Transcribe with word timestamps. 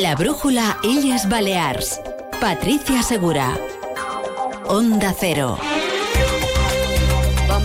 La 0.00 0.14
brújula 0.14 0.78
Illes 0.84 1.28
Balears. 1.28 2.00
Patricia 2.40 3.02
Segura. 3.02 3.58
Onda 4.68 5.12
Cero. 5.18 5.58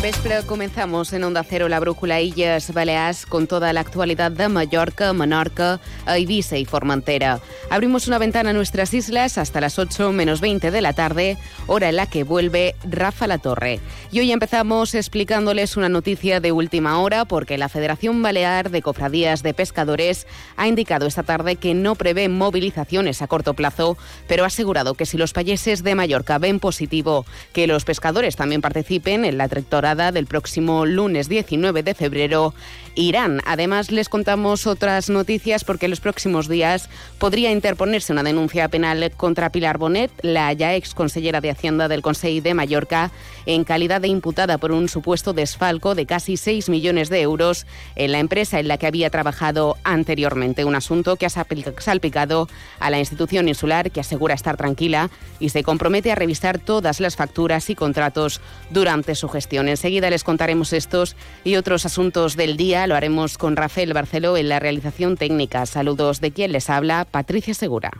vespre 0.02 0.42
comenzamos 0.48 1.14
en 1.14 1.24
Onda 1.24 1.46
Cero 1.48 1.70
la 1.70 1.80
brújula 1.80 2.20
Illes 2.22 2.74
Balears 2.74 3.28
con 3.28 3.46
toda 3.46 3.72
la 3.72 3.82
actualidad 3.82 4.32
de 4.32 4.50
Mallorca, 4.50 5.14
Menorca, 5.14 5.80
Ibiza 6.18 6.58
y 6.58 6.66
Formentera. 6.66 7.40
Abrimos 7.74 8.08
una 8.08 8.20
ventana 8.20 8.52
a 8.52 8.54
nuestras 8.54 8.94
islas 8.94 9.40
hasta 9.40 9.60
las 9.60 9.80
8 9.80 10.12
menos 10.12 10.42
20 10.42 10.70
de 10.70 10.80
la 10.80 10.94
tarde, 10.94 11.40
hora 11.66 11.90
en 11.90 11.96
la 11.96 12.06
que 12.06 12.24
vuelve 12.24 12.76
Rafa 12.88 13.26
La 13.26 13.40
Torre. 13.40 13.80
Y 14.12 14.20
hoy 14.20 14.32
empezamos 14.32 14.94
explicándoles 14.94 15.76
una 15.76 15.90
noticia 15.90 16.40
de 16.40 16.52
última 16.52 17.00
hora 17.00 17.26
porque 17.26 17.58
la 17.58 17.70
Federación 17.70 18.22
Balear 18.22 18.70
de 18.70 18.84
Cofradías 18.84 19.42
de 19.42 19.56
Pescadores 19.56 20.28
ha 20.56 20.68
indicado 20.68 21.08
esta 21.08 21.24
tarde 21.24 21.56
que 21.56 21.74
no 21.74 21.96
prevé 21.96 22.30
movilizaciones 22.30 23.24
a 23.24 23.28
corto 23.28 23.56
plazo, 23.56 23.98
pero 24.28 24.44
ha 24.44 24.48
asegurado 24.48 24.94
que 24.94 25.08
si 25.08 25.18
los 25.18 25.34
payeses 25.34 25.82
de 25.82 25.96
Mallorca 25.96 26.38
ven 26.38 26.60
positivo 26.60 27.26
que 27.54 27.66
los 27.66 27.86
pescadores 27.86 28.36
también 28.36 28.62
participen 28.62 29.26
en 29.26 29.40
la 29.40 29.48
trayectoria 29.48 30.12
del 30.12 30.28
próximo 30.28 30.86
lunes 30.86 31.28
19 31.28 31.82
de 31.82 31.96
febrero 31.96 32.54
Irán. 32.96 33.42
Además, 33.46 33.92
les 33.92 34.10
contamos 34.10 34.68
otras 34.68 35.10
noticias 35.10 35.64
porque 35.64 35.86
en 35.86 35.92
los 35.92 36.00
próximos 36.00 36.48
días 36.48 36.90
podría 37.18 37.52
interponerse 37.52 38.14
una 38.14 38.24
denuncia 38.24 38.68
penal 38.68 39.12
contra 39.18 39.52
Pilar 39.52 39.78
Bonet, 39.78 40.12
la 40.22 40.52
ya 40.54 40.76
ex 40.76 40.94
consellera 40.94 41.42
de 41.42 41.52
Hacienda 41.52 41.88
del 41.88 42.02
Consejo 42.02 42.44
de 42.44 42.54
Mallorca, 42.54 43.12
en 43.46 43.64
calidad 43.64 44.02
de 44.02 44.08
imputada 44.08 44.58
por 44.58 44.72
un 44.72 44.88
supuesto 44.88 45.34
desfalco 45.34 45.96
de 45.96 46.06
casi 46.06 46.38
6 46.38 46.70
millones 46.70 47.10
de 47.10 47.22
euros 47.22 47.66
en 47.96 48.12
la 48.12 48.20
empresa 48.20 48.60
en 48.60 48.68
la 48.68 48.78
que 48.78 48.88
había 48.88 49.10
trabajado 49.10 49.78
anteriormente. 49.84 50.66
Un 50.66 50.76
asunto 50.76 51.16
que 51.16 51.26
ha 51.26 51.30
salpicado 51.30 52.48
a 52.80 52.90
la 52.90 53.00
institución 53.00 53.48
insular 53.48 53.92
que 53.92 54.00
asegura 54.00 54.36
estar 54.36 54.58
tranquila 54.58 55.10
y 55.40 55.50
se 55.50 55.64
compromete 55.64 56.12
a 56.12 56.16
revisar 56.16 56.60
todas 56.60 57.00
las 57.00 57.16
facturas 57.16 57.70
y 57.70 57.76
contratos 57.76 58.42
durante 58.70 59.16
su 59.16 59.28
gestión. 59.30 59.68
Enseguida 59.68 60.10
les 60.10 60.24
contaremos 60.24 60.74
estos 60.74 61.16
y 61.44 61.56
otros 61.56 61.86
asuntos 61.86 62.36
del 62.36 62.58
día. 62.58 62.83
Lo 62.88 62.96
haremos 62.96 63.38
con 63.38 63.56
Rafael 63.56 63.94
Barceló 63.94 64.36
en 64.36 64.50
la 64.50 64.60
realización 64.60 65.16
técnica. 65.16 65.66
Saludos 65.66 66.20
de 66.22 66.32
quien 66.32 66.52
les 66.52 66.70
habla, 66.70 67.06
Patricia 67.06 67.54
Segura. 67.54 67.92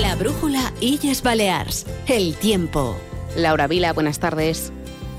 La 0.00 0.14
brújula 0.16 0.72
Illes 0.80 1.22
Balears. 1.22 1.86
El 2.06 2.34
tiempo. 2.36 2.96
Laura 3.36 3.66
Vila, 3.66 3.92
buenas 3.92 4.20
tardes. 4.20 4.72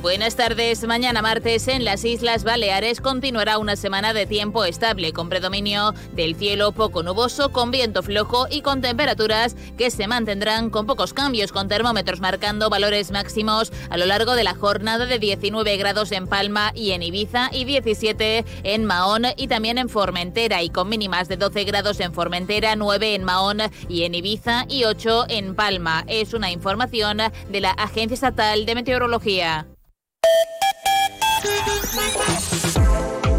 Buenas 0.05 0.35
tardes. 0.35 0.85
Mañana 0.85 1.23
martes 1.23 1.67
en 1.67 1.83
las 1.83 2.05
Islas 2.05 2.43
Baleares 2.43 3.01
continuará 3.01 3.57
una 3.57 3.75
semana 3.75 4.13
de 4.13 4.27
tiempo 4.27 4.63
estable 4.63 5.13
con 5.13 5.29
predominio 5.29 5.95
del 6.13 6.35
cielo 6.35 6.73
poco 6.73 7.01
nuboso, 7.01 7.51
con 7.51 7.71
viento 7.71 8.03
flojo 8.03 8.45
y 8.47 8.61
con 8.61 8.81
temperaturas 8.81 9.55
que 9.79 9.89
se 9.89 10.05
mantendrán 10.05 10.69
con 10.69 10.85
pocos 10.85 11.15
cambios, 11.15 11.51
con 11.51 11.67
termómetros 11.67 12.19
marcando 12.19 12.69
valores 12.69 13.09
máximos 13.09 13.73
a 13.89 13.97
lo 13.97 14.05
largo 14.05 14.35
de 14.35 14.43
la 14.43 14.53
jornada 14.53 15.07
de 15.07 15.17
19 15.17 15.75
grados 15.77 16.11
en 16.11 16.27
Palma 16.27 16.71
y 16.75 16.91
en 16.91 17.01
Ibiza 17.01 17.49
y 17.51 17.65
17 17.65 18.45
en 18.61 18.85
Mahón 18.85 19.23
y 19.37 19.47
también 19.47 19.79
en 19.79 19.89
Formentera 19.89 20.61
y 20.61 20.69
con 20.69 20.87
mínimas 20.87 21.29
de 21.29 21.37
12 21.37 21.63
grados 21.63 21.99
en 21.99 22.13
Formentera, 22.13 22.75
9 22.75 23.15
en 23.15 23.23
Mahón 23.23 23.57
y 23.89 24.03
en 24.03 24.13
Ibiza 24.13 24.67
y 24.69 24.83
8 24.83 25.25
en 25.29 25.55
Palma. 25.55 26.03
Es 26.05 26.35
una 26.35 26.51
información 26.51 27.17
de 27.49 27.59
la 27.59 27.71
Agencia 27.71 28.13
Estatal 28.13 28.67
de 28.67 28.75
Meteorología. 28.75 29.65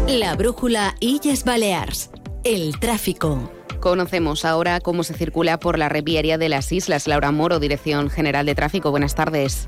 La 0.07 0.35
brújula 0.35 0.95
Illes 0.99 1.43
Balears. 1.43 2.09
El 2.43 2.79
tráfico. 2.79 3.51
Conocemos 3.79 4.45
ahora 4.45 4.79
cómo 4.79 5.03
se 5.03 5.13
circula 5.13 5.59
por 5.59 5.77
la 5.77 5.89
reviaria 5.89 6.37
de 6.37 6.49
las 6.49 6.71
islas. 6.71 7.07
Laura 7.07 7.31
Moro, 7.31 7.59
Dirección 7.59 8.09
General 8.09 8.45
de 8.45 8.55
Tráfico. 8.55 8.89
Buenas 8.91 9.15
tardes. 9.15 9.67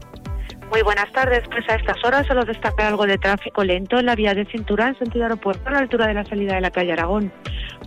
Muy 0.71 0.81
buenas 0.81 1.11
tardes. 1.11 1.41
Pues 1.49 1.69
a 1.69 1.75
estas 1.75 2.03
horas 2.03 2.27
solo 2.27 2.45
destaca 2.45 2.87
algo 2.87 3.05
de 3.05 3.17
tráfico 3.17 3.63
lento 3.63 3.99
en 3.99 4.05
la 4.05 4.15
vía 4.15 4.33
de 4.33 4.45
cintura 4.45 4.87
en 4.87 4.97
sentido 4.97 5.25
aeropuerto 5.25 5.67
a 5.67 5.71
la 5.71 5.79
altura 5.79 6.07
de 6.07 6.13
la 6.13 6.25
salida 6.25 6.55
de 6.55 6.61
la 6.61 6.71
calle 6.71 6.93
Aragón. 6.93 7.31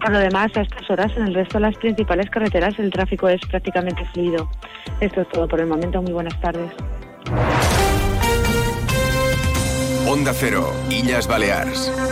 Por 0.00 0.10
lo 0.10 0.18
demás, 0.18 0.50
a 0.56 0.62
estas 0.62 0.90
horas 0.90 1.12
en 1.16 1.28
el 1.28 1.34
resto 1.34 1.58
de 1.58 1.66
las 1.66 1.76
principales 1.76 2.28
carreteras 2.30 2.78
el 2.78 2.90
tráfico 2.90 3.28
es 3.28 3.40
prácticamente 3.48 4.04
fluido. 4.12 4.50
Esto 5.00 5.22
es 5.22 5.28
todo 5.28 5.46
por 5.48 5.60
el 5.60 5.66
momento. 5.66 6.02
Muy 6.02 6.12
buenas 6.12 6.40
tardes. 6.40 6.70
Onda 10.12 10.34
Cero, 10.34 10.74
Illas 10.90 11.26
Balears. 11.26 12.11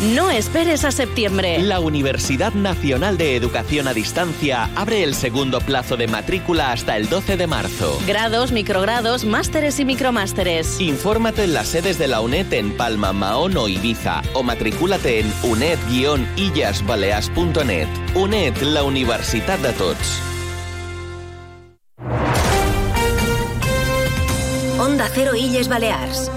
No 0.00 0.30
esperes 0.30 0.84
a 0.84 0.92
septiembre. 0.92 1.58
La 1.58 1.80
Universidad 1.80 2.52
Nacional 2.52 3.18
de 3.18 3.34
Educación 3.34 3.88
a 3.88 3.94
Distancia 3.94 4.70
abre 4.76 5.02
el 5.02 5.12
segundo 5.12 5.60
plazo 5.60 5.96
de 5.96 6.06
matrícula 6.06 6.70
hasta 6.70 6.96
el 6.96 7.08
12 7.08 7.36
de 7.36 7.48
marzo. 7.48 7.98
Grados, 8.06 8.52
microgrados, 8.52 9.24
másteres 9.24 9.80
y 9.80 9.84
micromásteres. 9.84 10.80
Infórmate 10.80 11.42
en 11.42 11.52
las 11.52 11.66
sedes 11.66 11.98
de 11.98 12.06
la 12.06 12.20
UNED 12.20 12.52
en 12.52 12.76
Palma, 12.76 13.12
Mahón 13.12 13.56
o 13.56 13.66
Ibiza 13.66 14.22
o 14.34 14.44
matrículate 14.44 15.18
en 15.18 15.32
uned-illasbalears.net. 15.42 17.88
UNED, 18.14 18.56
la 18.58 18.84
Universitat 18.84 19.58
de 19.58 19.72
Tots. 19.72 20.20
Onda 24.78 25.10
Cero 25.12 25.34
Illes 25.34 25.66
Balears. 25.66 26.30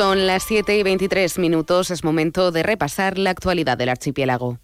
Son 0.00 0.26
las 0.26 0.44
7 0.44 0.78
y 0.78 0.82
23 0.82 1.38
minutos. 1.38 1.90
Es 1.90 2.04
momento 2.04 2.52
de 2.52 2.62
repasar 2.62 3.18
la 3.18 3.28
actualidad 3.28 3.76
del 3.76 3.90
archipiélago. 3.90 4.58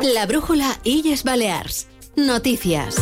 La 0.00 0.24
brújula 0.24 0.78
Illes 0.82 1.24
Balears. 1.24 1.88
Noticias. 2.16 2.96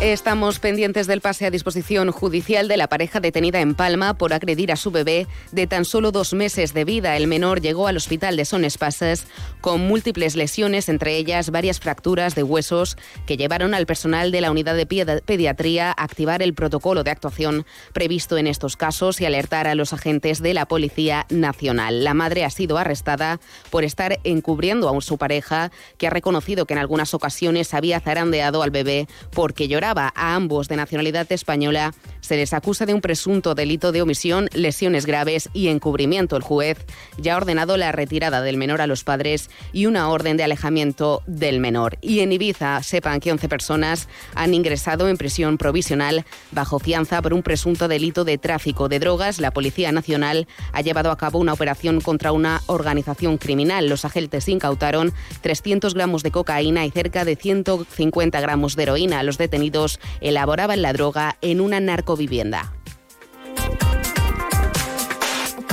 Estamos 0.00 0.58
pendientes 0.58 1.06
del 1.06 1.22
pase 1.22 1.46
a 1.46 1.50
disposición 1.50 2.10
judicial 2.10 2.68
de 2.68 2.76
la 2.76 2.88
pareja 2.88 3.20
detenida 3.20 3.60
en 3.60 3.74
Palma 3.74 4.14
por 4.14 4.34
agredir 4.34 4.70
a 4.70 4.76
su 4.76 4.90
bebé 4.90 5.28
de 5.52 5.66
tan 5.66 5.84
solo 5.84 6.10
dos 6.10 6.34
meses 6.34 6.74
de 6.74 6.84
vida. 6.84 7.16
El 7.16 7.26
menor 7.26 7.62
llegó 7.62 7.86
al 7.86 7.96
hospital 7.96 8.36
de 8.36 8.44
Son 8.44 8.64
Espases 8.64 9.26
con 9.62 9.80
múltiples 9.80 10.36
lesiones, 10.36 10.88
entre 10.88 11.16
ellas 11.16 11.50
varias 11.50 11.80
fracturas 11.80 12.34
de 12.34 12.42
huesos 12.42 12.98
que 13.24 13.38
llevaron 13.38 13.72
al 13.72 13.86
personal 13.86 14.30
de 14.30 14.42
la 14.42 14.50
unidad 14.50 14.76
de 14.76 14.84
pediatría 14.84 15.90
a 15.90 16.02
activar 16.02 16.42
el 16.42 16.54
protocolo 16.54 17.02
de 17.02 17.12
actuación 17.12 17.64
previsto 17.92 18.36
en 18.36 18.46
estos 18.46 18.76
casos 18.76 19.20
y 19.20 19.26
alertar 19.26 19.68
a 19.68 19.74
los 19.74 19.92
agentes 19.92 20.42
de 20.42 20.54
la 20.54 20.66
Policía 20.66 21.24
Nacional. 21.30 22.04
La 22.04 22.14
madre 22.14 22.44
ha 22.44 22.50
sido 22.50 22.76
arrestada 22.76 23.40
por 23.70 23.84
estar 23.84 24.18
encubriendo 24.24 24.88
a 24.88 25.00
su 25.00 25.18
pareja, 25.18 25.70
que 25.98 26.08
ha 26.08 26.10
reconocido 26.10 26.66
que 26.66 26.74
en 26.74 26.80
algunas 26.80 27.14
ocasiones 27.14 27.72
había 27.72 28.00
zarandeado 28.00 28.62
al 28.62 28.70
bebé 28.70 29.08
porque 29.30 29.66
lloraba 29.66 29.83
a 29.92 30.34
ambos 30.34 30.68
de 30.68 30.76
nacionalidad 30.76 31.30
española, 31.30 31.92
se 32.20 32.36
les 32.36 32.54
acusa 32.54 32.86
de 32.86 32.94
un 32.94 33.02
presunto 33.02 33.54
delito 33.54 33.92
de 33.92 34.00
omisión, 34.00 34.48
lesiones 34.54 35.04
graves 35.04 35.50
y 35.52 35.68
encubrimiento. 35.68 36.36
El 36.36 36.42
juez 36.42 36.78
ya 37.18 37.34
ha 37.34 37.36
ordenado 37.36 37.76
la 37.76 37.92
retirada 37.92 38.40
del 38.40 38.56
menor 38.56 38.80
a 38.80 38.86
los 38.86 39.04
padres 39.04 39.50
y 39.74 39.84
una 39.84 40.08
orden 40.08 40.38
de 40.38 40.44
alejamiento 40.44 41.22
del 41.26 41.60
menor. 41.60 41.98
Y 42.00 42.20
en 42.20 42.32
Ibiza, 42.32 42.82
sepan 42.82 43.20
que 43.20 43.30
11 43.30 43.48
personas 43.50 44.08
han 44.34 44.54
ingresado 44.54 45.08
en 45.08 45.18
prisión 45.18 45.58
provisional 45.58 46.24
bajo 46.50 46.78
fianza 46.78 47.20
por 47.20 47.34
un 47.34 47.42
presunto 47.42 47.86
delito 47.86 48.24
de 48.24 48.38
tráfico 48.38 48.88
de 48.88 49.00
drogas. 49.00 49.38
La 49.38 49.50
Policía 49.50 49.92
Nacional 49.92 50.46
ha 50.72 50.80
llevado 50.80 51.10
a 51.10 51.18
cabo 51.18 51.38
una 51.38 51.52
operación 51.52 52.00
contra 52.00 52.32
una 52.32 52.62
organización 52.66 53.36
criminal. 53.36 53.88
Los 53.88 54.06
agentes 54.06 54.48
incautaron 54.48 55.12
300 55.42 55.92
gramos 55.92 56.22
de 56.22 56.30
cocaína 56.30 56.86
y 56.86 56.90
cerca 56.90 57.26
de 57.26 57.36
150 57.36 58.40
gramos 58.40 58.76
de 58.76 58.84
heroína. 58.84 59.22
Los 59.22 59.36
detenidos 59.36 59.73
elaboraban 60.20 60.82
la 60.82 60.92
droga 60.92 61.36
en 61.40 61.60
una 61.60 61.80
narcovivienda. 61.80 62.72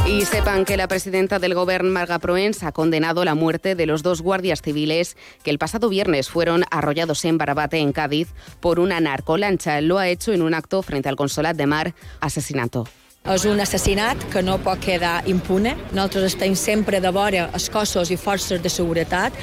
Y 0.08 0.26
sepan 0.26 0.66
que 0.66 0.78
la 0.78 0.88
presidenta 0.88 1.38
del 1.38 1.54
Gobierno, 1.54 1.92
Marga 1.92 2.20
Proens, 2.20 2.64
ha 2.64 2.72
condenado 2.72 3.24
la 3.24 3.36
muerte 3.36 3.76
de 3.76 3.86
los 3.86 4.02
dos 4.02 4.22
guardias 4.22 4.62
civiles 4.62 5.16
que 5.44 5.52
el 5.52 5.60
pasado 5.60 5.90
viernes 5.90 6.28
fueron 6.28 6.64
arrollados 6.72 7.24
en 7.24 7.38
Barabate, 7.38 7.78
en 7.78 7.94
Cádiz, 7.94 8.30
por 8.60 8.80
una 8.80 9.00
narcolancha. 9.00 9.80
Lo 9.80 10.00
ha 10.00 10.10
hecho 10.10 10.34
en 10.34 10.42
un 10.42 10.54
acto 10.54 10.82
frente 10.82 11.08
al 11.08 11.16
Consolat 11.16 11.56
de 11.56 11.68
Mar, 11.68 11.94
asesinato. 12.20 12.88
És 13.30 13.44
un 13.46 13.60
assassinat 13.62 14.18
que 14.34 14.42
no 14.42 14.56
pot 14.66 14.80
quedar 14.82 15.20
impune. 15.30 15.76
Nosaltres 15.94 16.32
estem 16.32 16.56
sempre 16.58 16.98
de 17.04 17.12
vora 17.14 17.44
els 17.54 17.68
cossos 17.70 18.10
i 18.10 18.18
forces 18.18 18.64
de 18.64 18.70
seguretat 18.74 19.36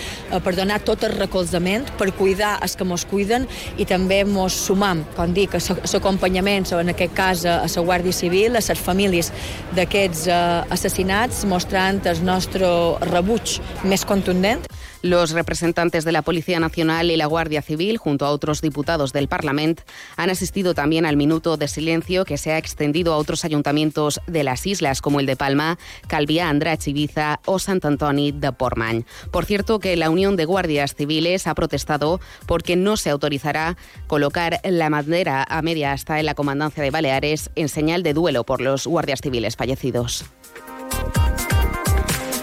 per 0.42 0.52
donar 0.56 0.80
tot 0.82 1.04
el 1.06 1.14
recolzament, 1.14 1.86
per 1.94 2.08
cuidar 2.19 2.56
els 2.66 2.75
que 2.75 2.82
ens 2.82 3.04
cuiden 3.06 3.46
i 3.78 3.86
també 3.86 4.25
ens 4.25 4.58
sumam, 4.66 5.04
com 5.14 5.30
dic, 5.30 5.54
a 5.54 5.62
l'acompanyament, 5.92 6.66
en 6.75 6.90
aquest 6.90 7.14
cas 7.14 7.44
a 7.46 7.60
la 7.62 7.86
Guàrdia 7.86 8.19
Civil, 8.19 8.58
a 8.58 8.64
les 8.66 8.82
famílies 8.82 9.30
d'aquests 9.78 10.26
eh, 10.26 10.40
assassinats, 10.75 11.44
mostrant 11.46 12.02
el 12.10 12.25
nostre 12.26 12.66
rebuig 13.06 13.60
més 13.86 14.02
contundent. 14.04 14.66
Los 15.03 15.31
representantes 15.31 16.05
de 16.05 16.11
la 16.11 16.23
Policía 16.23 16.59
Nacional 16.59 17.12
y 17.12 17.17
la 17.17 17.27
Guardia 17.27 17.62
Civil, 17.62 17.99
junto 17.99 18.27
a 18.27 18.31
otros 18.31 18.61
diputados 18.61 19.12
del 19.12 19.29
Parlamento, 19.29 19.85
han 20.17 20.29
asistido 20.29 20.75
también 20.75 21.06
al 21.06 21.17
minuto 21.17 21.56
de 21.56 21.69
silencio 21.69 22.25
que 22.25 22.37
se 22.37 22.50
ha 22.50 22.59
extendido 22.59 23.15
a 23.15 23.17
otros 23.17 23.45
ayuntamientos 23.45 24.21
de 24.27 24.43
las 24.43 24.67
islas, 24.67 25.00
como 25.00 25.21
el 25.21 25.27
de 25.27 25.37
Palma, 25.37 25.79
Calviá, 26.09 26.49
Andratx, 26.49 26.89
Ibiza 26.89 27.39
o 27.45 27.61
Sant 27.61 27.85
Antoni 27.85 28.33
de 28.33 28.50
Portmany. 28.50 29.05
Por 29.31 29.45
cierto, 29.45 29.79
que 29.79 29.97
la 29.97 30.11
Unión 30.11 30.35
de 30.35 30.47
Guardias 30.47 30.97
Civiles 30.97 31.47
ha 31.47 31.55
protestado 31.55 32.21
porque 32.47 32.75
no 32.75 32.97
se 32.97 33.11
autorizará 33.11 33.77
colocar 34.09 34.61
la 34.65 34.89
bandera 34.89 35.45
a 35.49 35.62
media 35.62 35.93
asta 35.93 36.19
en 36.19 36.27
la 36.27 36.35
comandancia 36.35 36.83
de 36.83 36.91
Baleares 36.91 37.50
en 37.55 37.69
señal 37.69 38.03
de 38.03 38.15
duelo 38.15 38.45
por 38.45 38.61
los 38.61 38.89
guardias 38.89 39.21
civiles 39.21 39.55
fallecidos. 39.55 40.25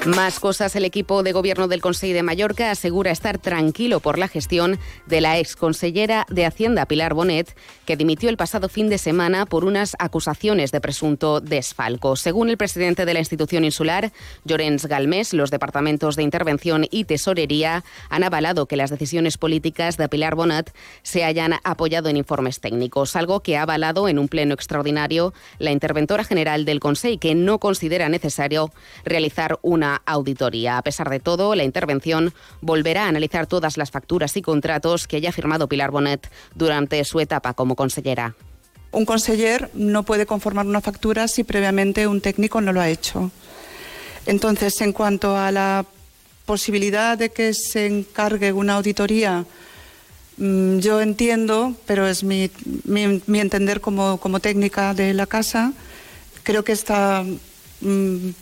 Más 0.06 0.40
cosas, 0.40 0.75
el 0.75 0.86
equipo 0.86 1.24
de 1.24 1.31
gobierno 1.31 1.68
del 1.68 1.81
Consejo 1.81 2.13
de 2.13 2.22
Mallorca 2.22 2.69
asegura 2.69 3.10
estar 3.10 3.40
tranquilo 3.40 4.02
por 4.02 4.19
la 4.19 4.28
gestión 4.28 4.78
de 5.07 5.19
la 5.19 5.40
exconsellera 5.40 6.28
de 6.30 6.46
Hacienda 6.46 6.86
Pilar 6.86 7.16
Bonet, 7.16 7.57
que 7.86 7.98
dimitió 7.98 8.30
el 8.30 8.38
pasado 8.38 8.69
fin 8.69 8.88
de 8.88 9.00
semana 9.00 9.48
por 9.48 9.66
unas 9.66 9.96
acusaciones 9.98 10.72
de 10.72 10.80
presunto 10.80 11.42
desfalco. 11.42 12.16
Según 12.18 12.52
el 12.52 12.57
presidente 12.57 13.04
de 13.04 13.16
la 13.16 13.19
institución 13.19 13.66
insular, 13.66 14.12
Llorens 14.44 14.86
Galmés, 14.86 15.34
los 15.34 15.50
departamentos 15.50 16.16
de 16.16 16.22
intervención 16.22 16.86
y 16.92 17.06
tesorería 17.06 17.84
han 18.10 18.24
avalado 18.24 18.68
que 18.68 18.78
las 18.78 18.92
decisiones 18.92 19.40
políticas 19.40 19.98
de 19.98 20.07
Pilar 20.07 20.36
Bonet 20.36 20.72
se 21.02 21.24
hayan 21.24 21.56
apoyado 21.63 22.10
en 22.10 22.18
informes 22.18 22.60
técnicos, 22.60 23.16
algo 23.16 23.40
que 23.40 23.57
ha 23.57 23.63
avalado 23.63 24.07
en 24.07 24.19
un 24.19 24.28
pleno 24.28 24.54
extraordinario 24.54 25.34
la 25.57 25.72
interventora 25.72 26.24
general 26.24 26.63
del 26.63 26.80
Consejo, 26.80 27.19
que 27.19 27.34
no 27.34 27.57
considera 27.57 28.07
necesario 28.07 28.72
realizar 29.04 29.57
una 29.63 29.94
auditoría. 30.06 30.77
A 30.77 30.81
pesar 30.81 31.09
de 31.09 31.19
todo, 31.19 31.56
la 31.56 31.63
intervención 31.63 32.33
volverá 32.62 33.06
a 33.06 33.09
analizar 33.09 33.47
todas 33.47 33.77
las 33.77 33.92
facturas 33.92 34.36
y 34.38 34.42
contratos 34.42 35.07
que 35.07 35.18
haya 35.18 35.31
firmado 35.31 35.68
Pilar 35.68 35.92
Bonet 35.92 36.30
durante 36.53 37.03
su 37.03 37.19
etapa 37.19 37.53
como 37.53 37.75
consellera. 37.75 38.36
Un 38.92 39.06
conseller 39.06 39.69
no 39.74 40.03
puede 40.03 40.25
conformar 40.25 40.65
una 40.65 40.80
factura 40.80 41.27
si 41.27 41.44
previamente 41.44 42.07
un 42.07 42.21
técnico 42.21 42.62
no 42.62 42.71
lo 42.71 42.80
ha 42.80 42.89
hecho. 42.89 43.30
Entonces, 44.25 44.80
en 44.81 44.94
cuanto 44.94 45.36
a 45.36 45.51
la 45.51 45.86
posibilidad 46.45 47.18
de 47.18 47.30
que 47.30 47.53
se 47.53 47.88
encargue 47.88 48.53
una 48.53 48.75
auditoría, 48.75 49.45
mm, 50.38 50.80
yo 50.80 51.01
entiendo, 51.01 51.75
pero 51.86 52.07
es 52.07 52.24
mi, 52.24 52.50
entender 52.88 53.81
como, 53.81 54.18
como 54.18 54.39
técnica 54.39 54.94
de 54.94 55.13
la 55.13 55.25
casa, 55.25 55.74
creo 56.44 56.63
que 56.63 56.71
está 56.71 57.25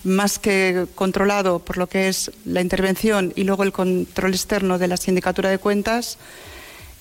más 0.03 0.39
que 0.39 0.87
controlado 0.95 1.59
por 1.59 1.77
lo 1.77 1.87
que 1.87 2.07
es 2.07 2.31
la 2.45 2.61
intervención 2.61 3.33
y 3.35 3.43
luego 3.43 3.63
el 3.63 3.71
control 3.71 4.31
externo 4.31 4.77
de 4.77 4.87
la 4.87 4.97
sindicatura 4.97 5.49
de 5.49 5.57
cuentas 5.57 6.17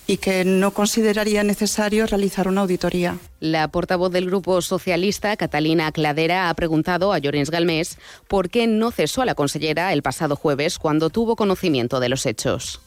y 0.07 0.17
que 0.17 0.45
no 0.45 0.73
consideraría 0.73 1.45
necesario 1.45 2.07
realizar 2.07 2.49
una 2.49 2.63
auditoría. 2.63 3.19
La 3.41 3.69
portavoz 3.69 4.13
del 4.13 4.27
Grupo 4.27 4.61
Socialista, 4.61 5.37
Catalina 5.37 5.93
Cladera, 5.93 6.49
ha 6.49 6.55
preguntado 6.55 7.13
a 7.13 7.19
Llorens 7.19 7.51
Galmés 7.51 7.99
por 8.29 8.51
qué 8.51 8.67
no 8.67 8.91
cesó 8.91 9.23
a 9.23 9.27
la 9.27 9.35
consellera 9.35 9.93
el 9.93 10.03
pasado 10.03 10.37
jueves 10.37 10.79
cuando 10.79 11.11
tuvo 11.11 11.37
conocimiento 11.37 12.01
de 12.01 12.09
los 12.09 12.27
hechos. 12.27 12.81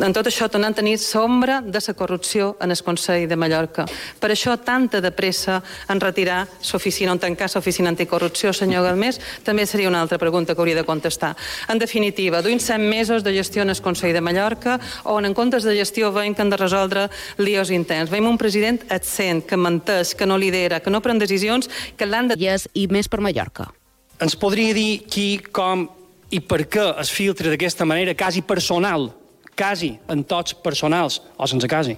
En 0.00 0.10
tot 0.10 0.26
això 0.26 0.48
tornem 0.50 0.72
a 0.72 0.74
tenir 0.74 0.96
sombra 0.98 1.60
de 1.62 1.78
la 1.78 1.94
corrupció 1.94 2.56
en 2.64 2.72
el 2.72 2.82
Consell 2.82 3.28
de 3.28 3.36
Mallorca. 3.36 3.84
Per 4.18 4.30
això 4.32 4.56
tanta 4.58 5.02
de 5.04 5.12
pressa 5.12 5.60
en 5.88 6.00
retirar 6.00 6.46
l'oficina, 6.72 7.12
en 7.12 7.20
tancar 7.20 7.50
l'oficina 7.52 7.92
anticorrupció, 7.92 8.54
senyor 8.56 8.82
Galmés, 8.88 9.20
també 9.44 9.66
seria 9.66 9.88
una 9.88 10.00
altra 10.00 10.18
pregunta 10.18 10.54
que 10.54 10.60
hauria 10.60 10.80
de 10.80 10.84
contestar. 10.88 11.36
En 11.68 11.78
definitiva, 11.78 12.42
duim 12.42 12.58
set 12.58 12.80
mesos 12.80 13.22
de 13.22 13.36
gestió 13.36 13.62
en 13.62 13.70
el 13.70 13.82
Consell 13.82 14.16
de 14.16 14.24
Mallorca, 14.24 14.80
on 15.04 15.28
en 15.28 15.34
comptes 15.34 15.62
de 15.62 15.76
gestió 15.76 16.10
veiem 16.10 16.34
que 16.34 16.42
han 16.42 16.50
de 16.50 16.56
resoldre 16.56 17.08
líos 17.38 17.70
interns. 17.70 18.10
Veiem 18.10 18.26
un 18.26 18.40
president 18.40 18.82
absent, 18.90 19.44
que 19.46 19.56
menteix, 19.56 20.16
que 20.16 20.26
no 20.26 20.38
lidera, 20.38 20.80
que 20.80 20.90
no 20.90 21.02
pren 21.04 21.20
decisions, 21.20 21.70
que 21.96 22.06
l'han 22.08 22.32
de... 22.32 22.40
I 22.74 22.88
més 22.90 23.06
per 23.06 23.20
Mallorca. 23.20 23.68
Ens 24.18 24.34
podria 24.34 24.74
dir 24.74 25.04
qui, 25.06 25.38
com 25.52 25.86
i 26.32 26.40
per 26.40 26.64
què 26.66 26.94
es 26.98 27.10
filtra 27.12 27.52
d'aquesta 27.52 27.84
manera 27.86 28.16
quasi 28.18 28.42
personal 28.42 29.12
quasi 29.56 29.98
en 30.08 30.24
tots 30.24 30.54
personals, 30.54 31.20
o 31.36 31.46
sense 31.46 31.68
quasi, 31.68 31.96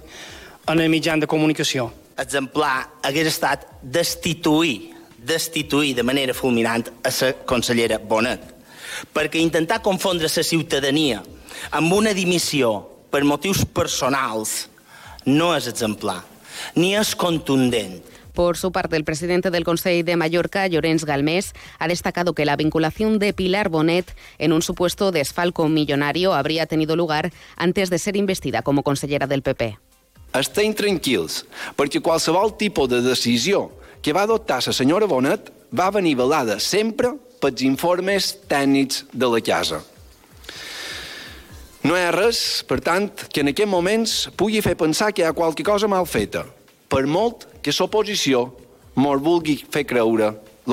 en 0.67 0.81
el 0.81 0.89
mitjan 0.89 1.19
de 1.19 1.29
comunicació. 1.29 1.91
Exemplar 2.17 2.87
hagués 3.03 3.29
estat 3.33 3.65
destituir, 3.81 4.93
destituir 5.17 5.95
de 5.95 6.03
manera 6.03 6.33
fulminant 6.33 6.87
a 7.03 7.11
la 7.11 7.31
consellera 7.47 7.99
Bonet, 7.99 8.43
perquè 9.13 9.41
intentar 9.41 9.81
confondre 9.83 10.29
la 10.29 10.43
ciutadania 10.43 11.23
amb 11.71 11.93
una 11.93 12.13
dimissió 12.13 12.77
per 13.11 13.23
motius 13.23 13.65
personals 13.65 14.67
no 15.25 15.53
és 15.55 15.67
exemplar, 15.67 16.21
ni 16.75 16.93
és 16.95 17.15
contundent 17.15 17.99
Por 18.35 18.57
su 18.57 18.73
parte, 18.73 18.97
el 18.97 19.05
presidente 19.05 19.49
del 19.49 19.63
Consejo 19.63 20.03
de 20.03 20.17
Mallorca, 20.17 20.67
Llorens 20.67 21.05
Galmés, 21.05 21.53
ha 21.79 21.87
destacado 21.87 22.33
que 22.33 22.43
la 22.43 22.57
vinculación 22.57 23.17
de 23.17 23.31
Pilar 23.31 23.69
Bonet 23.69 24.13
en 24.39 24.51
un 24.51 24.61
supuesto 24.61 25.13
desfalco 25.13 25.69
millonario 25.69 26.33
habría 26.33 26.65
tenido 26.65 26.97
lugar 26.97 27.31
antes 27.55 27.89
de 27.89 27.97
ser 27.97 28.17
investida 28.17 28.61
como 28.61 28.83
consellera 28.83 29.25
del 29.25 29.41
PP. 29.41 29.79
Estem 30.35 30.73
tranquils, 30.75 31.45
perquè 31.79 32.01
qualsevol 32.03 32.57
tipus 32.59 32.89
de 32.91 32.99
decisió 32.99 33.69
que 34.03 34.11
va 34.11 34.25
adoptar 34.27 34.59
la 34.67 34.73
senyora 34.75 35.07
Bonet 35.07 35.47
va 35.71 35.87
venir 35.95 36.17
velada 36.19 36.59
sempre 36.59 37.13
pels 37.39 37.63
informes 37.63 38.33
tècnics 38.51 39.05
de 39.13 39.31
la 39.31 39.39
casa. 39.39 39.79
No 41.87 41.95
hi 41.95 42.03
ha 42.03 42.11
res, 42.11 42.65
per 42.67 42.81
tant, 42.83 43.07
que 43.31 43.45
en 43.45 43.53
aquests 43.53 43.71
moments 43.71 44.17
pugui 44.35 44.59
fer 44.59 44.75
pensar 44.75 45.13
que 45.13 45.23
hi 45.23 45.29
ha 45.29 45.37
qualque 45.37 45.63
cosa 45.63 45.87
mal 45.87 46.03
feta, 46.03 46.43
per 46.95 47.09
molt 47.11 47.43
que 47.59 47.73
creure 49.83 50.29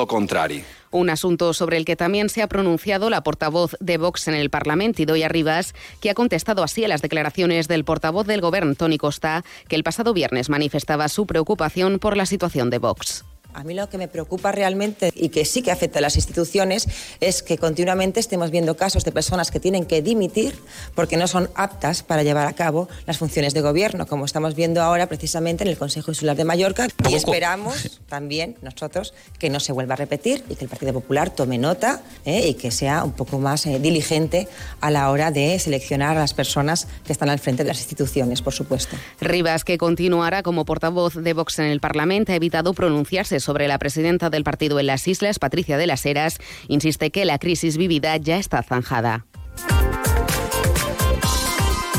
contrari. 0.06 0.60
Un 0.92 1.10
asunto 1.10 1.52
sobre 1.52 1.78
el 1.78 1.84
que 1.84 1.96
también 1.96 2.28
se 2.28 2.42
ha 2.42 2.46
pronunciado 2.46 3.10
la 3.10 3.24
portavoz 3.24 3.74
de 3.80 3.98
Vox 3.98 4.28
en 4.28 4.34
el 4.34 4.48
Parlamento, 4.48 5.02
Idoia 5.02 5.28
Rivas, 5.28 5.74
que 6.00 6.10
ha 6.10 6.14
contestado 6.14 6.62
así 6.62 6.84
a 6.84 6.88
las 6.88 7.02
declaraciones 7.02 7.66
del 7.66 7.84
portavoz 7.84 8.26
del 8.26 8.40
Gobierno, 8.40 8.76
Tony 8.76 8.98
Costa, 8.98 9.42
que 9.66 9.74
el 9.74 9.82
pasado 9.82 10.12
viernes 10.12 10.48
manifestaba 10.48 11.08
su 11.08 11.26
preocupación 11.26 11.98
por 11.98 12.16
la 12.16 12.26
situación 12.26 12.70
de 12.70 12.78
Vox. 12.78 13.24
A 13.54 13.64
mí 13.64 13.74
lo 13.74 13.88
que 13.88 13.98
me 13.98 14.08
preocupa 14.08 14.52
realmente 14.52 15.12
y 15.14 15.28
que 15.28 15.44
sí 15.44 15.62
que 15.62 15.70
afecta 15.70 15.98
a 15.98 16.02
las 16.02 16.16
instituciones 16.16 16.86
es 17.20 17.42
que 17.42 17.58
continuamente 17.58 18.20
estemos 18.20 18.50
viendo 18.50 18.76
casos 18.76 19.04
de 19.04 19.12
personas 19.12 19.50
que 19.50 19.60
tienen 19.60 19.84
que 19.84 20.02
dimitir 20.02 20.58
porque 20.94 21.16
no 21.16 21.26
son 21.26 21.50
aptas 21.54 22.02
para 22.02 22.22
llevar 22.22 22.46
a 22.46 22.52
cabo 22.54 22.88
las 23.06 23.18
funciones 23.18 23.54
de 23.54 23.60
gobierno, 23.60 24.06
como 24.06 24.24
estamos 24.24 24.54
viendo 24.54 24.82
ahora 24.82 25.06
precisamente 25.06 25.64
en 25.64 25.70
el 25.70 25.76
Consejo 25.76 26.10
Insular 26.10 26.36
de 26.36 26.44
Mallorca. 26.44 26.88
Y 27.08 27.14
esperamos 27.14 28.00
también 28.08 28.56
nosotros 28.62 29.14
que 29.38 29.50
no 29.50 29.60
se 29.60 29.72
vuelva 29.72 29.94
a 29.94 29.96
repetir 29.96 30.44
y 30.48 30.54
que 30.54 30.64
el 30.64 30.70
Partido 30.70 30.92
Popular 30.92 31.30
tome 31.30 31.58
nota 31.58 32.02
¿eh? 32.24 32.48
y 32.48 32.54
que 32.54 32.70
sea 32.70 33.04
un 33.04 33.12
poco 33.12 33.38
más 33.38 33.66
eh, 33.66 33.78
diligente 33.78 34.48
a 34.80 34.90
la 34.90 35.10
hora 35.10 35.30
de 35.30 35.58
seleccionar 35.58 36.16
a 36.16 36.20
las 36.20 36.34
personas 36.34 36.88
que 37.04 37.12
están 37.12 37.28
al 37.28 37.38
frente 37.38 37.62
de 37.64 37.68
las 37.68 37.78
instituciones, 37.78 38.42
por 38.42 38.52
supuesto. 38.52 38.96
Rivas, 39.20 39.64
que 39.64 39.78
continuará 39.78 40.42
como 40.42 40.64
portavoz 40.64 41.14
de 41.14 41.32
Vox 41.32 41.58
en 41.58 41.66
el 41.66 41.80
Parlamento, 41.80 42.32
ha 42.32 42.36
evitado 42.36 42.72
pronunciarse 42.72 43.40
sobre 43.42 43.68
la 43.68 43.78
presidenta 43.78 44.30
del 44.30 44.44
partido 44.44 44.80
en 44.80 44.86
las 44.86 45.06
islas, 45.06 45.38
Patricia 45.38 45.76
de 45.76 45.86
las 45.86 46.06
Heras, 46.06 46.38
insiste 46.68 47.10
que 47.10 47.24
la 47.24 47.38
crisis 47.38 47.76
vivida 47.76 48.16
ya 48.16 48.38
está 48.38 48.62
zanjada. 48.62 49.26